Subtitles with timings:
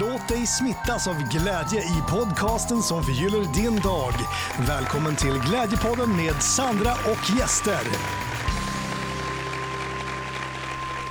[0.00, 4.12] Låt dig smittas av glädje i podcasten som förgyller din dag.
[4.68, 7.80] Välkommen till Glädjepodden med Sandra och gäster.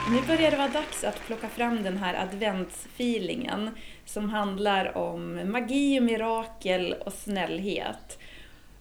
[0.09, 3.69] Nu börjar det vara dags att plocka fram den här adventsfeelingen
[4.05, 8.19] som handlar om magi och mirakel och snällhet.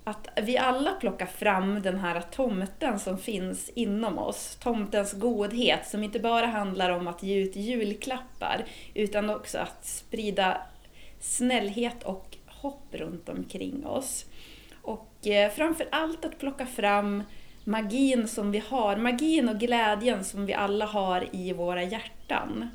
[0.05, 4.57] Att vi alla plockar fram den här tomten som finns inom oss.
[4.63, 8.65] Tomtens godhet som inte bara handlar om att ge ut julklappar
[8.95, 10.59] utan också att sprida
[11.21, 14.27] snällhet och hopp runt omkring oss.
[14.83, 17.23] Och eh, framför allt att plocka fram
[17.65, 22.71] magin som vi har, magin och glädjen som vi alla har i våra hjärtan.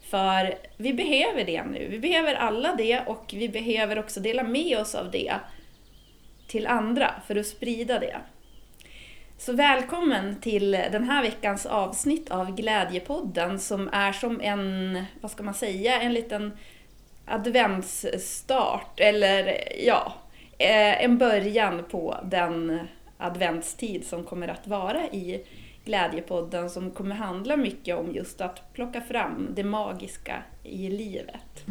[0.00, 4.78] För vi behöver det nu, vi behöver alla det och vi behöver också dela med
[4.78, 5.34] oss av det
[6.48, 8.16] till andra för att sprida det.
[9.38, 15.42] Så välkommen till den här veckans avsnitt av Glädjepodden som är som en, vad ska
[15.42, 16.52] man säga, en liten
[17.26, 20.14] adventsstart eller ja,
[20.58, 22.80] eh, en början på den
[23.18, 25.44] adventstid som kommer att vara i
[25.84, 31.64] Glädjepodden som kommer handla mycket om just att plocka fram det magiska i livet.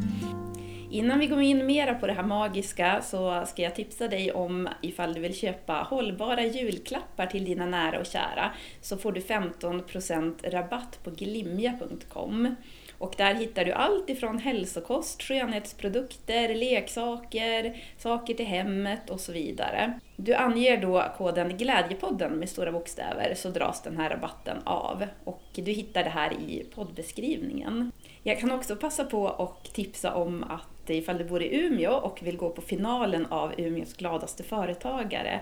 [0.91, 4.69] Innan vi går in mera på det här magiska så ska jag tipsa dig om
[4.81, 10.49] ifall du vill köpa hållbara julklappar till dina nära och kära så får du 15%
[10.49, 12.55] rabatt på glimja.com.
[12.97, 19.99] Och där hittar du allt ifrån hälsokost, skönhetsprodukter, leksaker, saker till hemmet och så vidare.
[20.15, 25.05] Du anger då koden Glädjepodden med stora bokstäver så dras den här rabatten av.
[25.23, 27.91] Och du hittar det här i poddbeskrivningen.
[28.23, 32.19] Jag kan också passa på att tipsa om att ifall du bor i Umeå och
[32.23, 35.41] vill gå på finalen av Umeås gladaste företagare,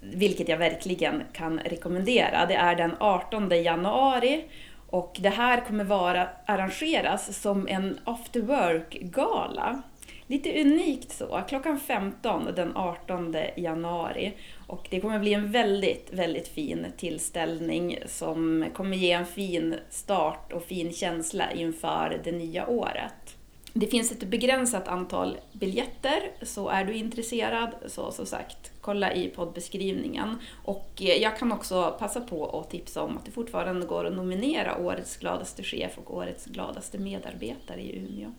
[0.00, 2.46] vilket jag verkligen kan rekommendera.
[2.46, 4.44] Det är den 18 januari
[4.90, 9.82] och det här kommer vara, arrangeras som en after work-gala.
[10.26, 14.32] Lite unikt så, klockan 15 den 18 januari.
[14.66, 20.52] Och det kommer bli en väldigt, väldigt fin tillställning som kommer ge en fin start
[20.52, 23.23] och fin känsla inför det nya året.
[23.76, 29.28] Det finns ett begränsat antal biljetter, så är du intresserad så som sagt, kolla i
[29.28, 30.38] poddbeskrivningen.
[30.64, 34.16] Och eh, jag kan också passa på att tipsa om att det fortfarande går att
[34.16, 38.32] nominera Årets gladaste chef och Årets gladaste medarbetare i Umeå.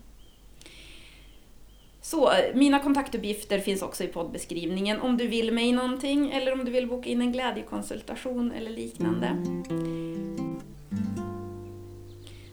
[2.01, 6.65] Så, eh, mina kontaktuppgifter finns också i poddbeskrivningen om du vill mig någonting eller om
[6.65, 9.37] du vill boka in en glädjekonsultation eller liknande.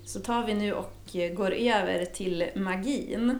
[0.04, 0.94] Så tar vi nu och
[1.34, 3.38] går över till magin.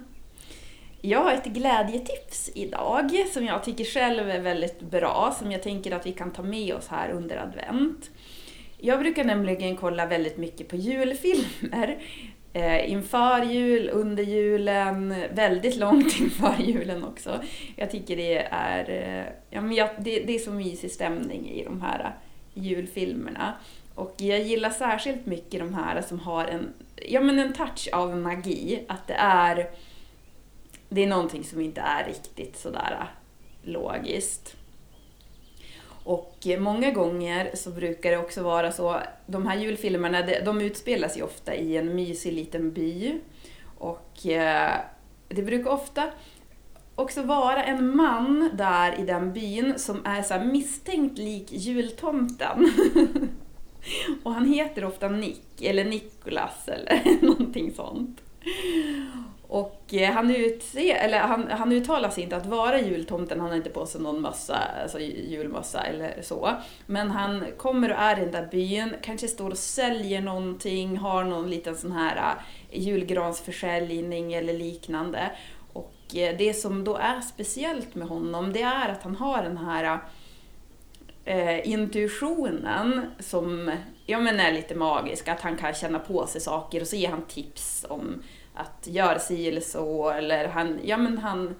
[1.00, 5.92] Jag har ett glädjetips idag som jag tycker själv är väldigt bra, som jag tänker
[5.92, 8.10] att vi kan ta med oss här under advent.
[8.78, 11.98] Jag brukar nämligen kolla väldigt mycket på julfilmer.
[12.52, 17.40] Eh, inför jul, under julen, väldigt långt inför julen också.
[17.76, 21.64] Jag tycker det är, eh, ja, men jag, det, det är så mysig stämning i
[21.64, 22.14] de här
[22.54, 23.54] julfilmerna.
[23.94, 28.16] Och jag gillar särskilt mycket de här som har en, ja, men en touch av
[28.16, 28.84] magi.
[28.88, 29.70] Att det är,
[30.88, 33.06] det är någonting som inte är riktigt sådär äh,
[33.70, 34.56] logiskt.
[36.04, 41.18] Och eh, många gånger så brukar det också vara så, de här julfilmerna de utspelas
[41.18, 43.20] ju ofta i en mysig liten by.
[43.78, 44.74] Och eh,
[45.28, 46.10] det brukar ofta
[46.94, 52.72] också vara en man där i den byn som är så misstänkt lik jultomten.
[54.22, 58.20] Och han heter ofta Nick, eller Nikolas eller någonting sånt.
[59.52, 63.56] Och eh, han, utse, eller han, han uttalar sig inte att vara jultomten, han har
[63.56, 66.50] inte på sig någon mössa, alltså julmössa eller så.
[66.86, 71.24] Men han kommer och är i den där byn, kanske står och säljer någonting, har
[71.24, 72.34] någon liten sån här
[72.70, 75.30] eh, julgransförsäljning eller liknande.
[75.72, 79.56] Och eh, det som då är speciellt med honom, det är att han har den
[79.56, 79.98] här
[81.24, 83.70] eh, intuitionen som
[84.06, 87.08] ja, men är lite magisk, att han kan känna på sig saker och så ger
[87.08, 88.22] han tips om
[88.54, 91.54] att göra si eller så, eller han, ja, men han,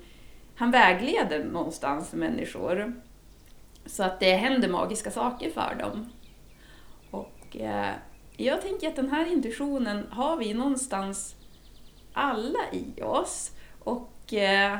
[0.57, 2.93] han vägleder någonstans människor.
[3.87, 6.13] Så att det händer magiska saker för dem.
[7.11, 7.91] Och eh,
[8.37, 11.37] jag tänker att den här intuitionen har vi någonstans
[12.13, 13.51] alla i oss.
[13.79, 14.79] Och eh,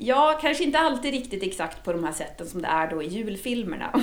[0.00, 3.06] Ja, kanske inte alltid riktigt exakt på de här sätten som det är då i
[3.06, 4.02] julfilmerna.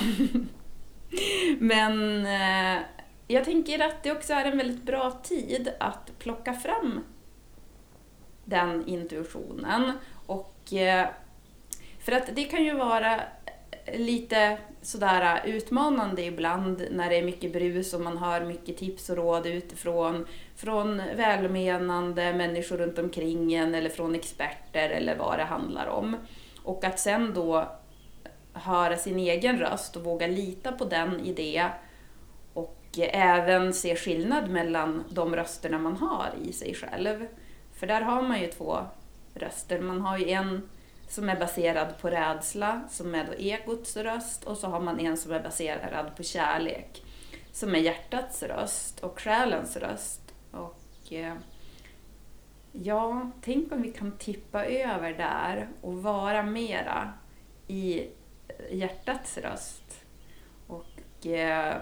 [1.58, 2.82] Men eh,
[3.28, 7.00] jag tänker att det också är en väldigt bra tid att plocka fram
[8.44, 9.92] den intuitionen.
[10.26, 11.08] Och, eh,
[12.00, 13.20] för att det kan ju vara
[13.94, 19.10] lite sådär äh, utmanande ibland när det är mycket brus och man hör mycket tips
[19.10, 20.26] och råd utifrån.
[20.56, 26.16] Från välmenande människor runt omkring en eller från experter eller vad det handlar om.
[26.62, 27.68] Och att sen då
[28.52, 31.66] höra sin egen röst och våga lita på den i det
[32.52, 37.26] och även se skillnad mellan de rösterna man har i sig själv.
[37.74, 38.78] För där har man ju två
[39.34, 39.80] röster.
[39.80, 40.68] Man har ju en
[41.08, 45.16] som är baserad på rädsla, som är då egots röst, och så har man en
[45.16, 47.04] som är baserad på kärlek,
[47.52, 50.34] som är hjärtats röst och själens röst.
[50.50, 51.34] Och eh,
[52.72, 57.12] ja, tänk om vi kan tippa över där och vara mera
[57.66, 58.08] i
[58.70, 60.04] hjärtats röst.
[60.66, 61.76] Och eh,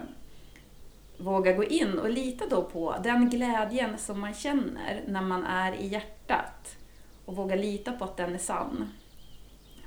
[1.17, 5.73] våga gå in och lita då på den glädjen som man känner när man är
[5.73, 6.77] i hjärtat.
[7.25, 8.89] Och våga lita på att den är sann.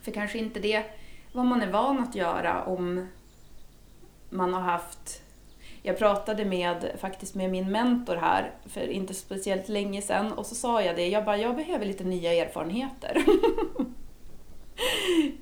[0.08, 0.82] För kanske inte det
[1.32, 3.08] vad man är van att göra om
[4.30, 5.22] man har haft
[5.82, 10.54] jag pratade med, faktiskt med min mentor här för inte speciellt länge sedan och så
[10.54, 13.24] sa jag det, jag bara, jag behöver lite nya erfarenheter.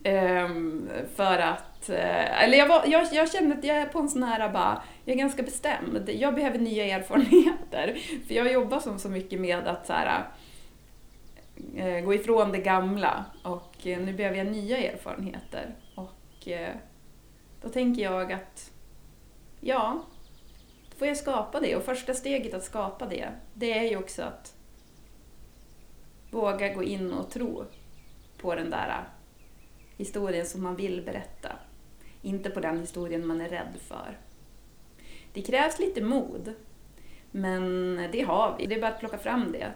[0.05, 4.09] um, för att, eh, eller jag, var, jag, jag kände att jag är på en
[4.09, 7.99] sån här bara, jag är ganska bestämd, jag behöver nya erfarenheter.
[8.27, 10.25] För jag jobbar som så mycket med att så här,
[11.77, 15.75] Eh, gå ifrån det gamla och eh, nu behöver jag nya erfarenheter.
[15.95, 16.75] Och eh,
[17.63, 18.73] då tänker jag att,
[19.61, 20.05] ja,
[20.91, 21.77] då får jag skapa det.
[21.77, 24.55] Och första steget att skapa det, det är ju också att
[26.31, 27.65] våga gå in och tro
[28.39, 29.05] på den där
[29.97, 31.53] historien som man vill berätta.
[32.23, 34.19] Inte på den historien man är rädd för.
[35.33, 36.55] Det krävs lite mod,
[37.31, 38.67] men det har vi.
[38.67, 39.73] Det är bara att plocka fram det.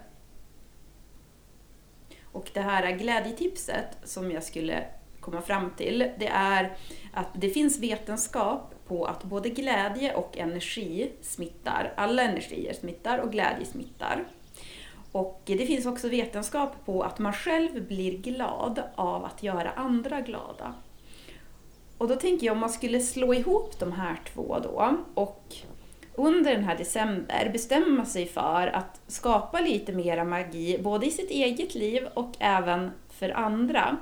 [2.32, 4.84] Och det här glädjetipset som jag skulle
[5.20, 6.76] komma fram till, det är
[7.12, 11.92] att det finns vetenskap på att både glädje och energi smittar.
[11.96, 14.24] Alla energier smittar och glädje smittar.
[15.12, 20.20] Och det finns också vetenskap på att man själv blir glad av att göra andra
[20.20, 20.74] glada.
[21.98, 25.54] Och då tänker jag om man skulle slå ihop de här två då och
[26.26, 31.30] under den här december bestämma sig för att skapa lite mera magi, både i sitt
[31.30, 33.96] eget liv och även för andra.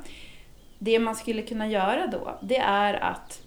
[0.78, 3.42] Det man skulle kunna göra då, det är att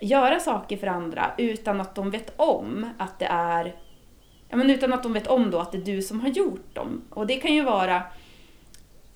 [0.00, 3.74] göra saker för andra utan att de vet om att det är
[4.48, 6.74] ja, men utan att de vet om då att det är du som har gjort
[6.74, 7.02] dem.
[7.10, 8.02] Och det kan ju vara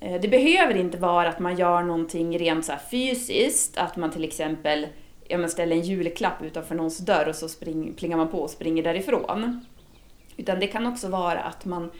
[0.01, 4.25] eh, det behöver inte vara att man gör någonting rent så fysiskt, att man till
[4.25, 4.87] exempel
[5.31, 8.51] ja, men ställer en julklapp utanför någons dörr och så spring, plingar man på och
[8.51, 9.67] springer därifrån.
[10.37, 11.91] Utan det kan också vara att man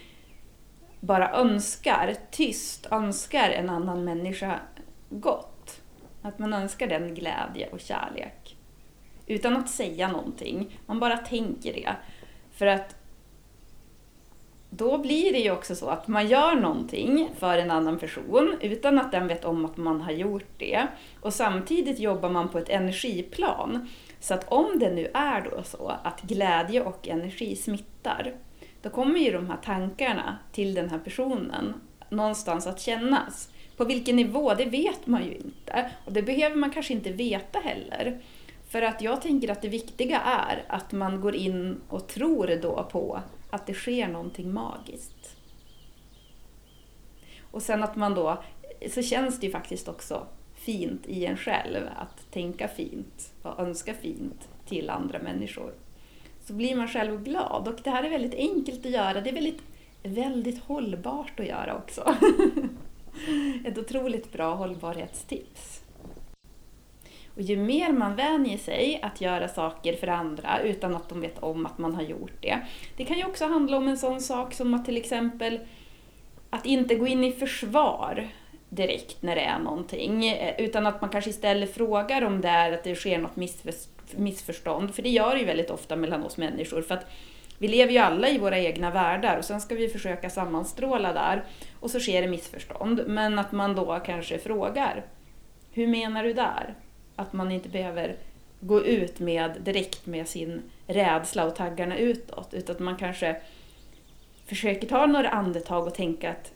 [1.01, 4.61] bara önskar, tyst önskar en annan människa
[5.11, 5.81] gott.
[6.23, 8.57] Att man önskar den glädje och kärlek.
[9.27, 11.97] Utan att säga någonting, man bara tänker det.
[12.53, 12.97] För att
[14.71, 18.99] då blir det ju också så att man gör någonting för en annan person utan
[18.99, 20.87] att den vet om att man har gjort det.
[21.21, 23.89] Och samtidigt jobbar man på ett energiplan.
[24.21, 28.35] Så att om det nu är då så att glädje och energi smittar,
[28.83, 31.75] då kommer ju de här tankarna till den här personen
[32.09, 33.51] någonstans att kännas.
[33.77, 35.91] På vilken nivå, det vet man ju inte.
[36.05, 38.21] Och det behöver man kanske inte veta heller.
[38.69, 42.89] För att jag tänker att det viktiga är att man går in och tror då
[42.93, 45.37] på att det sker någonting magiskt.
[47.51, 48.43] Och sen att man då,
[48.91, 53.95] så känns det ju faktiskt också fint i en själv att tänka fint och önska
[53.95, 55.75] fint till andra människor.
[56.41, 59.21] Så blir man själv glad och det här är väldigt enkelt att göra.
[59.21, 59.63] Det är väldigt,
[60.03, 62.15] väldigt hållbart att göra också.
[63.65, 65.80] Ett otroligt bra hållbarhetstips.
[67.41, 71.39] Och ju mer man vänjer sig att göra saker för andra utan att de vet
[71.39, 72.59] om att man har gjort det.
[72.97, 75.61] Det kan ju också handla om en sån sak som att till exempel
[76.51, 78.29] att inte gå in i försvar
[78.69, 82.73] direkt när det är någonting, eh, utan att man kanske istället frågar om det är
[82.73, 83.37] att det sker något
[84.17, 86.83] missförstånd, för det gör det ju väldigt ofta mellan oss människor.
[86.83, 87.07] För att
[87.59, 91.45] vi lever ju alla i våra egna världar och sen ska vi försöka sammanstråla där
[91.81, 93.05] och så sker det missförstånd.
[93.07, 95.05] Men att man då kanske frågar,
[95.73, 96.75] hur menar du där?
[97.21, 98.17] Att man inte behöver
[98.61, 103.41] gå ut med direkt med sin rädsla och taggarna utåt, utan att man kanske
[104.47, 106.53] försöker ta några andetag och tänka att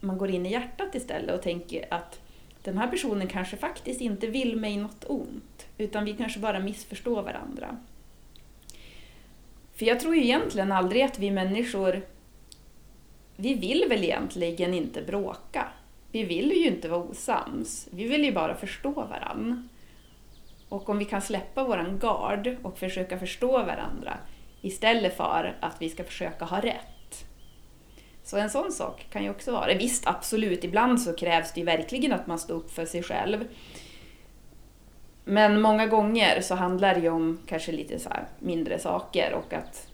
[0.00, 2.20] man går in i hjärtat istället och tänker att
[2.62, 7.22] den här personen kanske faktiskt inte vill mig något ont, utan vi kanske bara missförstår
[7.22, 7.76] varandra.
[9.74, 12.02] För jag tror ju egentligen aldrig att vi människor,
[13.36, 15.68] vi vill väl egentligen inte bråka.
[16.12, 19.62] Vi vill ju inte vara osams, vi vill ju bara förstå varandra.
[20.68, 24.18] Och om vi kan släppa våran gard och försöka förstå varandra
[24.60, 27.26] istället för att vi ska försöka ha rätt.
[28.22, 31.66] Så en sån sak kan ju också vara Visst, absolut, ibland så krävs det ju
[31.66, 33.44] verkligen att man står upp för sig själv.
[35.24, 39.88] Men många gånger så handlar det ju om kanske lite så mindre saker och att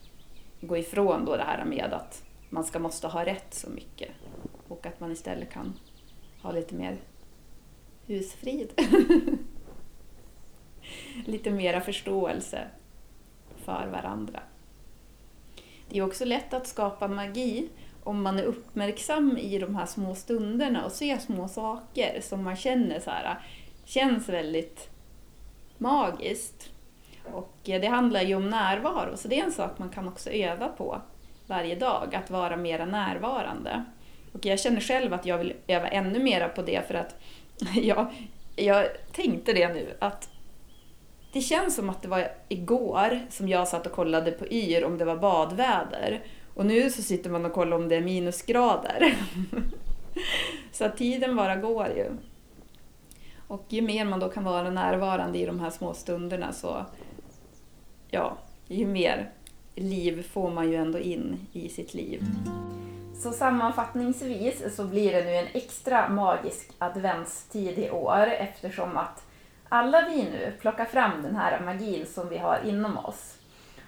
[0.61, 4.11] gå ifrån då det här med att man ska måste ha rätt så mycket.
[4.69, 5.79] Och att man istället kan
[6.43, 6.97] ha lite mer
[8.07, 8.71] husfrid.
[11.27, 12.65] lite mera förståelse
[13.65, 14.41] för varandra.
[15.89, 17.69] Det är också lätt att skapa magi
[18.05, 22.57] om man är uppmärksam i de här små stunderna och ser små saker som man
[22.57, 23.39] känner så här,
[23.85, 24.91] känns väldigt
[25.79, 26.71] magiskt.
[27.33, 30.31] Och eh, det handlar ju om närvaro, så det är en sak man kan också
[30.31, 31.03] öva på
[31.47, 33.85] varje dag, att vara mera närvarande.
[34.33, 37.17] Och jag känner själv att jag vill öva ännu mera på det för att
[37.75, 38.07] jag,
[38.57, 40.32] jag tänkte det nu, att
[41.33, 44.99] det känns som att det var igår som jag satt och kollade på Yr om
[44.99, 46.23] det var badväder.
[46.55, 49.15] Och nu så sitter man och kollar om det är minusgrader.
[50.73, 52.07] så att tiden bara går ju.
[53.49, 56.85] Och ju mer man då kan vara närvarande i de här små stunderna så,
[58.11, 58.37] ja,
[58.69, 59.31] ju mer
[59.75, 62.25] liv får man ju ändå in i sitt liv.
[63.15, 69.25] Så sammanfattningsvis så blir det nu en extra magisk adventstid i år eftersom att
[69.73, 73.39] alla vi nu plockar fram den här magin som vi har inom oss.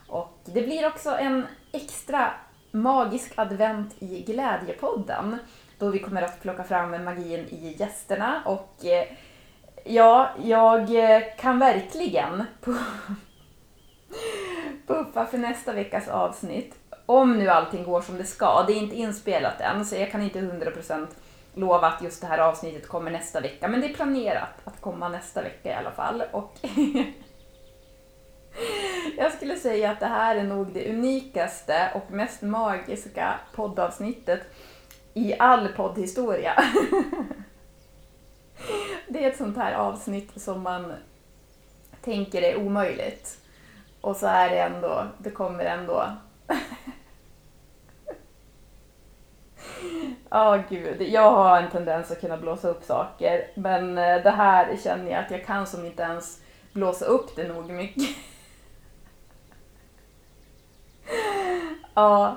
[0.08, 2.30] Och det blir också en extra
[2.70, 5.38] magisk advent i Glädjepodden
[5.78, 9.08] då vi kommer att plocka fram magin i gästerna och eh,
[9.84, 12.44] ja, jag eh, kan verkligen
[14.86, 16.74] puffa för nästa veckas avsnitt.
[17.06, 18.64] Om nu allting går som det ska.
[18.66, 21.06] Det är inte inspelat än så jag kan inte 100%
[21.54, 23.68] lova att just det här avsnittet kommer nästa vecka.
[23.68, 26.22] Men det är planerat att komma nästa vecka i alla fall.
[26.32, 26.58] Och
[29.16, 34.40] jag skulle säga att det här är nog det unikaste och mest magiska poddavsnittet
[35.14, 36.64] i all poddhistoria.
[39.08, 40.92] Det är ett sånt här avsnitt som man
[42.00, 43.38] tänker är omöjligt.
[44.00, 46.06] Och så är det ändå, det kommer ändå.
[50.34, 51.02] Ja, oh, gud.
[51.02, 53.50] Jag har en tendens att kunna blåsa upp saker.
[53.54, 57.48] Men eh, det här känner jag att jag kan som inte ens blåsa upp det
[57.48, 58.04] nog mycket.
[61.94, 62.36] Ja.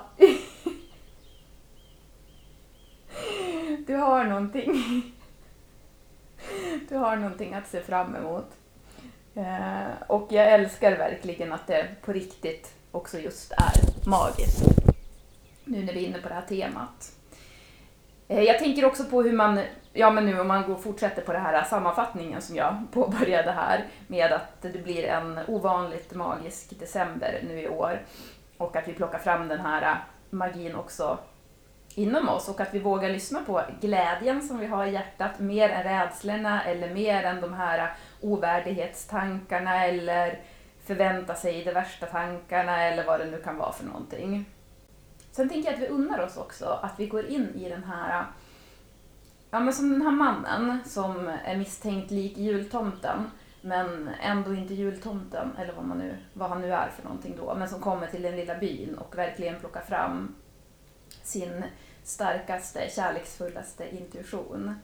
[3.86, 4.74] Du har någonting.
[6.88, 8.46] Du har någonting att se fram emot.
[9.34, 14.62] Eh, och jag älskar verkligen att det på riktigt också just är magiskt.
[15.64, 17.17] Nu när vi är inne på det här temat.
[18.28, 19.60] Eh, jag tänker också på hur man,
[19.92, 22.76] ja men nu om man går och fortsätter på den här äh, sammanfattningen som jag
[22.92, 28.02] påbörjade här med att det blir en ovanligt magisk december nu i år
[28.58, 29.96] och att vi plockar fram den här äh,
[30.30, 31.18] magin också
[31.94, 35.68] inom oss och att vi vågar lyssna på glädjen som vi har i hjärtat mer
[35.68, 37.86] än rädslorna eller mer än de här äh,
[38.20, 40.38] ovärdighetstankarna eller
[40.84, 44.46] förvänta sig de värsta tankarna eller vad det nu kan vara för någonting.
[45.32, 48.26] Sen tänker jag att vi unnar oss också att vi går in i den här,
[49.50, 53.30] ja men som den här mannen som är misstänkt lik jultomten
[53.60, 57.54] men ändå inte jultomten, eller vad, man nu, vad han nu är för någonting då,
[57.54, 60.34] men som kommer till den lilla byn och verkligen plockar fram
[61.22, 61.64] sin
[62.02, 64.74] starkaste, kärleksfullaste intuition.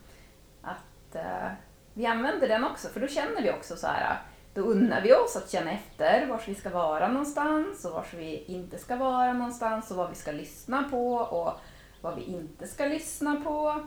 [0.63, 1.49] Att eh,
[1.95, 4.19] vi använder den också, för då känner vi också så här,
[4.55, 8.45] då unnar vi oss att känna efter var vi ska vara någonstans och var vi
[8.47, 11.61] inte ska vara någonstans och vad vi ska lyssna på och
[12.01, 13.87] vad vi inte ska lyssna på.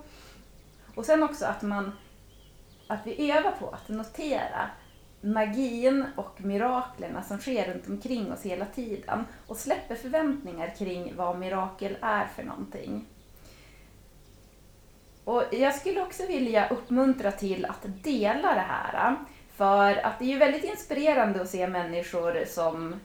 [0.95, 1.91] Och sen också att man
[2.87, 4.69] att vi övar på att notera
[5.21, 11.39] magin och miraklerna som sker runt omkring oss hela tiden och släpper förväntningar kring vad
[11.39, 13.05] mirakel är för någonting.
[15.23, 19.15] Och jag skulle också vilja uppmuntra till att dela det här.
[19.57, 22.95] För att det är ju väldigt inspirerande att se människor som,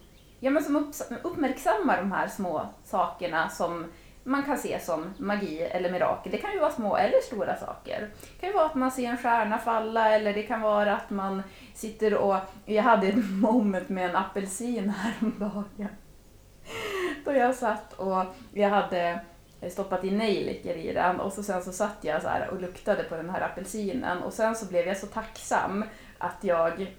[0.41, 0.93] ja, men som
[1.23, 3.87] uppmärksammar de här små sakerna som
[4.25, 6.33] man kan se som magi eller mirakel.
[6.33, 8.11] Det kan ju vara små eller stora saker.
[8.21, 11.11] Det kan ju vara att man ser en stjärna falla eller det kan vara att
[11.11, 11.43] man
[11.75, 12.37] sitter och...
[12.65, 15.89] Jag hade ett moment med en apelsin häromdagen.
[17.25, 19.21] Då jag satt och jag hade
[19.71, 23.17] stoppat in nejlikor i den och så sen så satt jag så och luktade på
[23.17, 25.85] den här apelsinen och sen så blev jag så tacksam
[26.23, 26.97] att jag,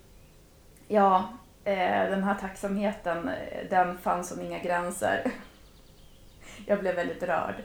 [0.88, 1.30] ja,
[1.64, 5.32] eh, den här tacksamheten, eh, den fanns som inga gränser.
[6.66, 7.56] jag blev väldigt rörd.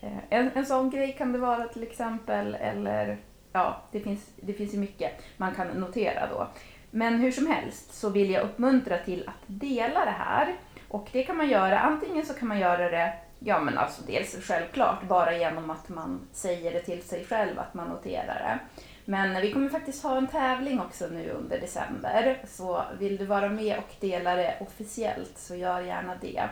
[0.00, 3.18] Eh, en, en sån grej kan det vara till exempel, eller
[3.52, 6.48] ja, det finns, det finns ju mycket man kan notera då.
[6.90, 10.56] Men hur som helst så vill jag uppmuntra till att dela det här.
[10.88, 14.46] Och det kan man göra, antingen så kan man göra det, ja men alltså dels
[14.46, 18.58] självklart bara genom att man säger det till sig själv, att man noterar det.
[19.04, 22.42] Men vi kommer faktiskt ha en tävling också nu under december.
[22.48, 26.48] Så vill du vara med och dela det officiellt så gör gärna det.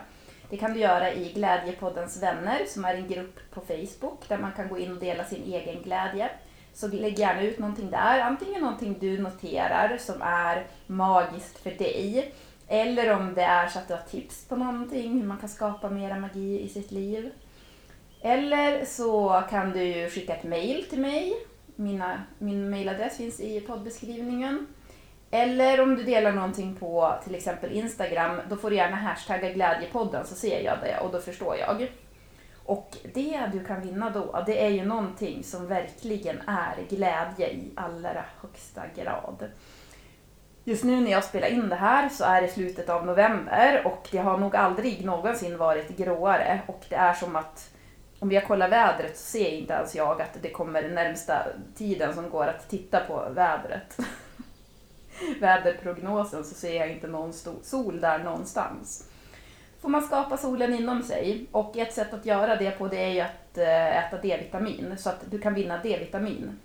[0.49, 4.51] Det kan du göra i Glädjepoddens vänner som är en grupp på Facebook där man
[4.51, 6.29] kan gå in och dela sin egen glädje.
[6.73, 12.33] Så lägg gärna ut någonting där, antingen någonting du noterar som är magiskt för dig
[12.67, 15.89] eller om det är så att du har tips på någonting, hur man kan skapa
[15.89, 17.31] mera magi i sitt liv.
[18.21, 21.33] Eller så kan du skicka ett mail till mig.
[21.75, 24.67] Mina, min mailadress finns i poddbeskrivningen.
[25.31, 30.25] Eller om du delar någonting på till exempel Instagram, då får du gärna hashtagga glädjepodden
[30.25, 31.87] så ser jag det och då förstår jag.
[32.65, 37.71] Och det du kan vinna då, det är ju någonting som verkligen är glädje i
[37.75, 39.49] allra högsta grad.
[40.63, 44.07] Just nu när jag spelar in det här så är det slutet av november och
[44.11, 47.69] det har nog aldrig någonsin varit gråare och det är som att
[48.23, 52.29] om jag kollar vädret så ser inte ens jag att det kommer närmsta tiden som
[52.29, 53.97] går att titta på vädret.
[55.39, 59.09] väderprognosen så ser jag inte någon sol där någonstans.
[59.81, 63.09] Får man skapa solen inom sig och ett sätt att göra det på det är
[63.09, 66.59] ju att eh, äta D-vitamin så att du kan vinna D-vitamin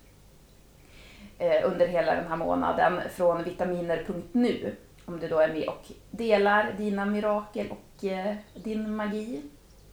[1.38, 6.72] eh, under hela den här månaden från vitaminer.nu om du då är med och delar
[6.76, 9.42] dina mirakel och eh, din magi.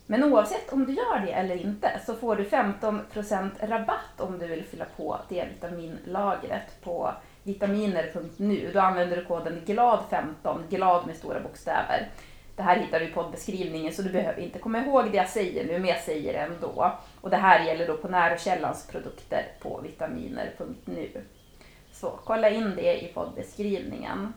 [0.08, 4.48] Men oavsett om du gör det eller inte så får du 15% rabatt om du
[4.48, 8.72] vill fylla på D-vitaminlagret på vitaminer.nu.
[8.74, 12.10] Då använder du koden GLAD15, GLAD med stora bokstäver.
[12.56, 15.66] Det här hittar du i poddbeskrivningen så du behöver inte komma ihåg det jag säger
[15.66, 16.92] nu, men jag säger det ändå.
[17.22, 21.10] Och det här gäller då på Närokällans produkter på vitaminer.nu.
[21.92, 24.34] Så kolla in det i poddbeskrivningen.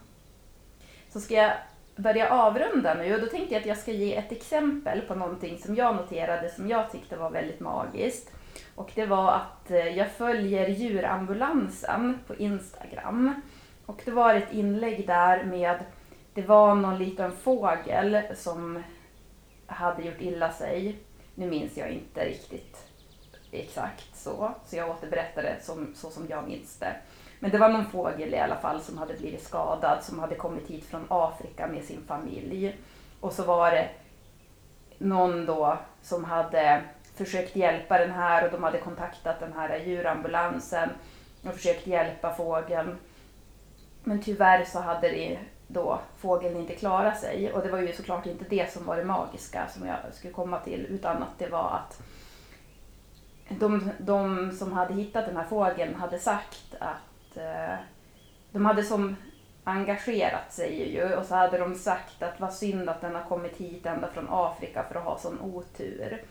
[1.09, 1.53] Så ska jag
[1.99, 5.59] börja avrunda nu och då tänkte jag att jag ska ge ett exempel på någonting
[5.59, 8.33] som jag noterade som jag tyckte var väldigt magiskt.
[8.75, 13.41] Och det var att eh, jag följer djurambulansen på Instagram.
[13.87, 15.79] Och det var ett inlägg där med,
[16.35, 18.83] det var någon liten fågel som
[19.67, 20.99] hade gjort illa sig.
[21.35, 22.89] Nu minns jag inte riktigt
[23.51, 26.97] exakt så, så jag återberättar det som, så som jag minns det.
[27.41, 30.71] Men det var någon fågel i alla fall som hade blivit skadad, som hade kommit
[30.71, 32.77] hit från Afrika med sin familj.
[33.21, 33.89] Och så var det
[34.99, 36.83] någon då som hade
[37.15, 40.91] försökt hjälpa den här och de hade kontaktat den här djurambulansen
[41.47, 42.99] och försökt hjälpa fågeln.
[44.05, 48.27] Men tyvärr så hade det då fågeln inte klarat sig och det var ju såklart
[48.27, 51.71] inte det som var det magiska som jag skulle komma till utan att det var
[51.71, 52.03] att
[53.49, 57.08] de, de som hade hittat den här fågeln hade sagt att
[57.39, 57.77] eh,
[58.53, 59.17] de hade som
[59.65, 63.57] engagerat sig ju och så hade de sagt att vad synd att den har kommit
[63.57, 66.23] hit ända från Afrika för att ha sån otur.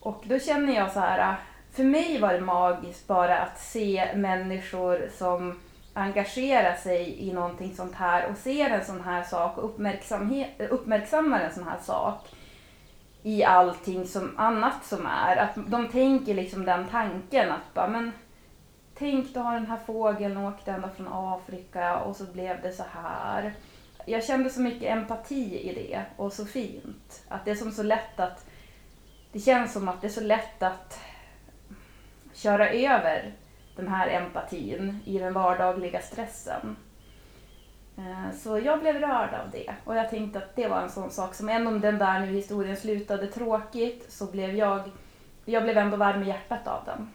[0.00, 1.36] Och då känner jag så här,
[1.72, 5.60] för mig var det magiskt bara att se människor som
[5.94, 9.64] engagerar sig i någonting sånt här och ser en sån här sak och
[10.70, 12.28] uppmärksammar en sån här sak
[13.22, 15.36] i allting som annat som är.
[15.36, 18.12] Att de tänker liksom den tanken att bara, men
[18.98, 22.84] tänk då har den här fågeln åkt ända från Afrika och så blev det så
[22.92, 23.54] här.
[24.06, 27.24] Jag kände så mycket empati i det och så fint.
[27.28, 28.46] Att det är som så lätt att
[29.32, 31.00] det känns som att det är så lätt att
[32.32, 33.32] köra över
[33.76, 36.76] den här empatin i den vardagliga stressen.
[37.96, 41.10] Eh, så jag blev rörd av det och jag tänkte att det var en sån
[41.10, 44.90] sak som, även om den där nu historien slutade tråkigt, så blev jag,
[45.44, 47.10] jag blev ändå varm i hjärtat av den.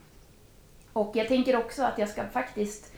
[0.99, 2.93] Och jag tänker också att jag ska faktiskt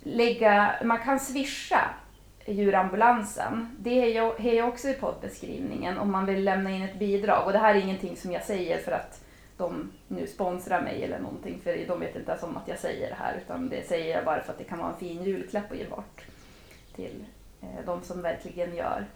[0.00, 1.90] lägga, man kan swisha
[2.46, 3.76] djurambulansen.
[3.78, 7.46] Det är jag också i poddbeskrivningen om man vill lämna in ett bidrag.
[7.46, 9.24] Och det här är ingenting som jag säger för att
[9.56, 13.08] de nu sponsrar mig eller någonting, för de vet inte ens om att jag säger
[13.08, 15.72] det här, utan det säger jag bara för att det kan vara en fin julklapp
[15.72, 16.24] att ge bort
[16.94, 17.24] till
[17.62, 19.06] eh, de som verkligen gör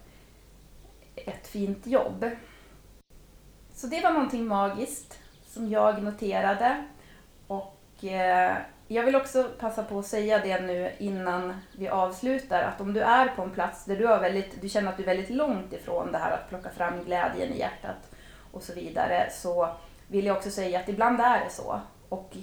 [1.14, 2.30] ett fint jobb.
[3.74, 6.84] Så det var någonting magiskt som jag noterade
[7.46, 8.56] och eh,
[8.88, 13.00] jag vill också passa på att säga det nu innan vi avslutar att om du
[13.00, 15.72] är på en plats där du, har väldigt, du känner att du är väldigt långt
[15.72, 18.10] ifrån det här att plocka fram glädjen i hjärtat
[18.52, 19.68] och så vidare så
[20.08, 21.80] vill jag också säga att ibland är det så.
[22.08, 22.36] Och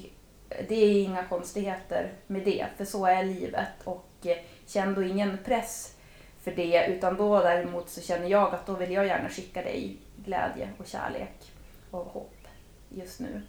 [0.68, 3.84] det är inga konstigheter med det, för så är livet.
[3.84, 5.96] Och eh, känn då ingen press
[6.44, 9.98] för det, utan då däremot så känner jag att då vill jag gärna skicka dig
[10.26, 11.52] glädje och kärlek
[11.92, 12.48] och hopp
[12.90, 13.42] just nu.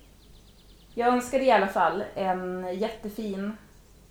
[0.98, 3.56] Jag önskar dig i alla fall en jättefin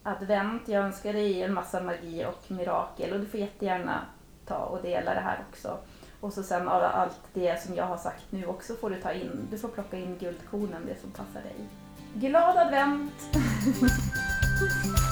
[0.04, 0.68] advent.
[0.68, 4.02] Jag önskar dig en massa magi och mirakel och du får jättegärna
[4.46, 5.78] ta och dela det här också.
[6.20, 9.12] Och så sen av allt det som jag har sagt nu också får du ta
[9.12, 11.56] in, du får plocka in guldkornen, det som passar dig.
[12.14, 13.14] Glad advent!